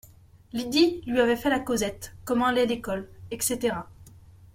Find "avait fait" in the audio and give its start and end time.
1.19-1.51